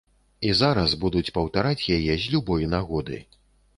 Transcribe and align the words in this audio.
І 0.47 0.53
зараз 0.61 0.95
будуць 1.03 1.33
паўтараць 1.37 1.89
яе 1.99 2.13
з 2.25 2.35
любой 2.35 2.67
нагоды. 2.73 3.21